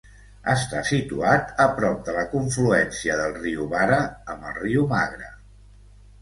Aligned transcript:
Està 0.51 0.79
situat 0.91 1.51
a 1.65 1.67
prop 1.79 1.99
de 2.07 2.15
la 2.15 2.23
confluència 2.31 3.19
del 3.21 3.37
riu 3.45 3.69
Vara 3.75 4.01
amb 4.35 4.49
el 4.53 4.57
riu 4.63 4.89
Magra. 4.97 5.31